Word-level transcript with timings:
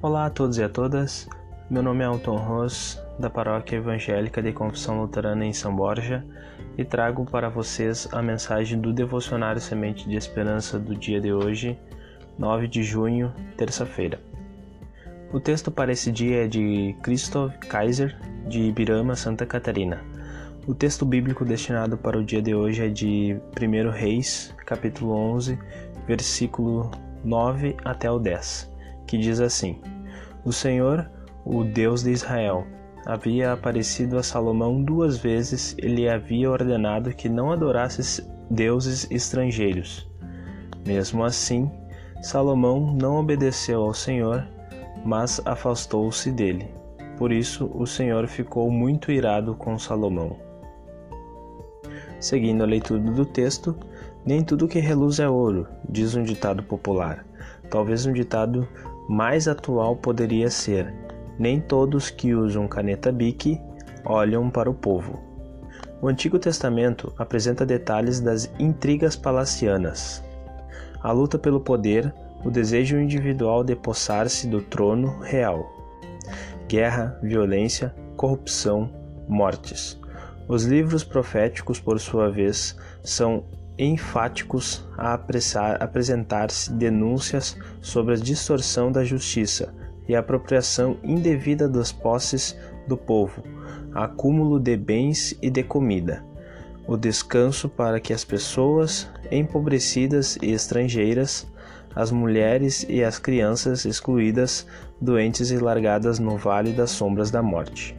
Olá 0.00 0.26
a 0.26 0.30
todos 0.30 0.58
e 0.58 0.62
a 0.62 0.68
todas. 0.68 1.28
Meu 1.68 1.82
nome 1.82 2.04
é 2.04 2.06
Alton 2.06 2.36
Ross, 2.36 3.02
da 3.18 3.28
Paróquia 3.28 3.78
Evangélica 3.78 4.40
de 4.40 4.52
Confissão 4.52 5.00
Luterana 5.00 5.44
em 5.44 5.52
São 5.52 5.74
Borja, 5.74 6.24
e 6.76 6.84
trago 6.84 7.24
para 7.24 7.48
vocês 7.48 8.08
a 8.12 8.22
mensagem 8.22 8.80
do 8.80 8.92
Devocionário 8.92 9.60
Semente 9.60 10.08
de 10.08 10.14
Esperança 10.14 10.78
do 10.78 10.94
dia 10.94 11.20
de 11.20 11.32
hoje, 11.32 11.76
9 12.38 12.68
de 12.68 12.84
junho, 12.84 13.34
terça-feira. 13.56 14.20
O 15.32 15.40
texto 15.40 15.68
para 15.68 15.90
esse 15.90 16.12
dia 16.12 16.44
é 16.44 16.46
de 16.46 16.94
Christoph 17.02 17.56
Kaiser, 17.68 18.16
de 18.46 18.60
Ibirama, 18.60 19.16
Santa 19.16 19.44
Catarina. 19.44 20.00
O 20.64 20.76
texto 20.76 21.04
bíblico 21.04 21.44
destinado 21.44 21.98
para 21.98 22.16
o 22.16 22.24
dia 22.24 22.40
de 22.40 22.54
hoje 22.54 22.86
é 22.86 22.88
de 22.88 23.36
1 23.60 23.90
Reis, 23.90 24.54
capítulo 24.64 25.10
11, 25.10 25.58
versículo 26.06 26.88
9 27.24 27.76
até 27.84 28.08
o 28.08 28.20
10 28.20 28.77
que 29.08 29.18
diz 29.18 29.40
assim: 29.40 29.80
O 30.44 30.52
Senhor, 30.52 31.10
o 31.44 31.64
Deus 31.64 32.04
de 32.04 32.12
Israel, 32.12 32.64
havia 33.06 33.52
aparecido 33.52 34.18
a 34.18 34.22
Salomão 34.22 34.82
duas 34.84 35.16
vezes 35.16 35.74
e 35.78 35.88
lhe 35.88 36.08
havia 36.08 36.50
ordenado 36.50 37.14
que 37.14 37.28
não 37.28 37.50
adorasse 37.50 38.22
deuses 38.50 39.10
estrangeiros. 39.10 40.06
Mesmo 40.86 41.24
assim, 41.24 41.70
Salomão 42.22 42.94
não 42.94 43.16
obedeceu 43.16 43.82
ao 43.82 43.94
Senhor, 43.94 44.46
mas 45.04 45.40
afastou-se 45.44 46.30
dele. 46.30 46.68
Por 47.16 47.32
isso, 47.32 47.70
o 47.74 47.86
Senhor 47.86 48.28
ficou 48.28 48.70
muito 48.70 49.10
irado 49.10 49.54
com 49.54 49.78
Salomão. 49.78 50.36
Seguindo 52.20 52.62
a 52.62 52.66
leitura 52.66 53.00
do 53.00 53.24
texto, 53.24 53.76
nem 54.24 54.42
tudo 54.42 54.68
que 54.68 54.78
reluz 54.80 55.18
é 55.18 55.28
ouro, 55.28 55.66
diz 55.88 56.14
um 56.14 56.22
ditado 56.22 56.62
popular. 56.62 57.24
Talvez 57.70 58.06
um 58.06 58.12
ditado 58.12 58.68
mais 59.08 59.48
atual 59.48 59.96
poderia 59.96 60.50
ser: 60.50 60.94
nem 61.38 61.60
todos 61.60 62.10
que 62.10 62.34
usam 62.34 62.68
caneta 62.68 63.10
Bic 63.10 63.58
olham 64.04 64.50
para 64.50 64.70
o 64.70 64.74
povo. 64.74 65.18
O 66.00 66.08
Antigo 66.08 66.38
Testamento 66.38 67.12
apresenta 67.18 67.66
detalhes 67.66 68.20
das 68.20 68.50
intrigas 68.58 69.16
palacianas. 69.16 70.22
A 71.02 71.10
luta 71.10 71.38
pelo 71.38 71.60
poder, 71.60 72.12
o 72.44 72.50
desejo 72.50 72.98
individual 72.98 73.64
de 73.64 73.74
possar-se 73.74 74.46
do 74.46 74.60
trono 74.60 75.18
real. 75.20 75.66
Guerra, 76.68 77.18
violência, 77.22 77.94
corrupção, 78.16 78.90
mortes. 79.26 79.98
Os 80.46 80.64
livros 80.64 81.02
proféticos, 81.02 81.80
por 81.80 81.98
sua 81.98 82.30
vez, 82.30 82.76
são 83.02 83.44
enfáticos 83.78 84.84
a 84.96 85.14
apresentar-se 85.14 86.72
denúncias 86.72 87.56
sobre 87.80 88.14
a 88.14 88.18
distorção 88.18 88.90
da 88.90 89.04
justiça 89.04 89.72
e 90.08 90.16
a 90.16 90.20
apropriação 90.20 90.96
indevida 91.04 91.68
das 91.68 91.92
posses 91.92 92.56
do 92.88 92.96
povo, 92.96 93.42
acúmulo 93.94 94.58
de 94.58 94.76
bens 94.76 95.36
e 95.40 95.48
de 95.48 95.62
comida, 95.62 96.24
o 96.86 96.96
descanso 96.96 97.68
para 97.68 98.00
que 98.00 98.12
as 98.12 98.24
pessoas 98.24 99.08
empobrecidas 99.30 100.38
e 100.42 100.50
estrangeiras, 100.52 101.46
as 101.94 102.10
mulheres 102.10 102.86
e 102.88 103.04
as 103.04 103.18
crianças 103.18 103.84
excluídas, 103.84 104.66
doentes 105.00 105.50
e 105.50 105.58
largadas 105.58 106.18
no 106.18 106.36
vale 106.36 106.72
das 106.72 106.90
sombras 106.90 107.30
da 107.30 107.42
morte. 107.42 107.96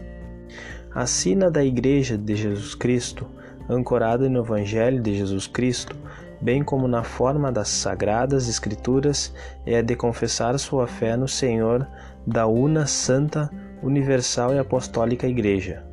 A 0.93 1.05
sina 1.05 1.51
da 1.51 1.63
Igreja 1.63 2.17
de 2.17 2.35
Jesus 2.35 2.73
Cristo 2.73 3.27
ancorada 3.69 4.27
no 4.27 4.39
Evangelho 4.39 5.01
de 5.01 5.15
Jesus 5.15 5.45
Cristo, 5.45 5.95
bem 6.41 6.63
como 6.63 6.87
na 6.87 7.03
forma 7.03 7.51
das 7.51 7.69
Sagradas 7.69 8.49
Escrituras, 8.49 9.33
é 9.65 9.77
a 9.77 9.81
de 9.81 9.95
confessar 9.95 10.57
sua 10.57 10.87
fé 10.87 11.15
no 11.15 11.27
Senhor 11.27 11.87
da 12.25 12.47
una, 12.47 12.87
santa, 12.87 13.49
universal 13.83 14.53
e 14.53 14.59
apostólica 14.59 15.27
Igreja. 15.27 15.85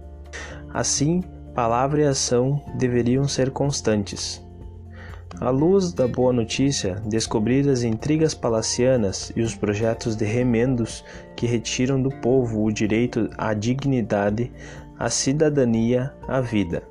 Assim, 0.72 1.22
palavra 1.54 2.02
e 2.02 2.04
ação 2.04 2.62
deveriam 2.76 3.28
ser 3.28 3.50
constantes. 3.50 4.44
À 5.38 5.50
luz 5.50 5.92
da 5.92 6.08
boa 6.08 6.32
notícia, 6.32 6.94
descobrir 7.06 7.68
as 7.68 7.82
intrigas 7.82 8.32
palacianas 8.32 9.30
e 9.36 9.42
os 9.42 9.54
projetos 9.54 10.16
de 10.16 10.24
remendos 10.24 11.04
que 11.34 11.46
retiram 11.46 12.00
do 12.00 12.08
povo 12.08 12.64
o 12.64 12.72
direito 12.72 13.28
à 13.36 13.52
dignidade, 13.52 14.50
à 14.98 15.10
cidadania, 15.10 16.14
à 16.26 16.40
vida 16.40 16.82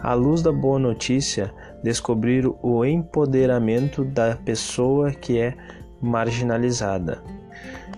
à 0.00 0.14
luz 0.14 0.42
da 0.42 0.52
boa 0.52 0.78
notícia, 0.78 1.52
descobrir 1.82 2.46
o 2.62 2.84
empoderamento 2.84 4.04
da 4.04 4.36
pessoa 4.36 5.10
que 5.10 5.38
é 5.38 5.54
marginalizada. 6.00 7.22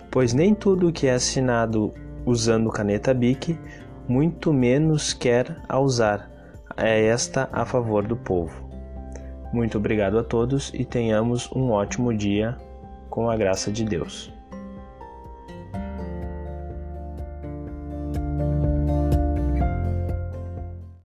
Pois 0.09 0.33
nem 0.33 0.53
tudo 0.53 0.91
que 0.91 1.07
é 1.07 1.13
assinado 1.13 1.93
usando 2.25 2.69
caneta 2.69 3.13
Bic, 3.13 3.57
muito 4.07 4.51
menos 4.51 5.13
quer 5.13 5.57
a 5.69 5.79
usar, 5.79 6.29
é 6.75 7.05
esta 7.05 7.49
a 7.51 7.65
favor 7.65 8.05
do 8.05 8.15
povo. 8.15 8.69
Muito 9.53 9.77
obrigado 9.77 10.17
a 10.17 10.23
todos 10.23 10.71
e 10.73 10.85
tenhamos 10.85 11.49
um 11.53 11.71
ótimo 11.71 12.13
dia 12.13 12.57
com 13.09 13.29
a 13.29 13.35
graça 13.35 13.71
de 13.71 13.83
Deus. 13.83 14.33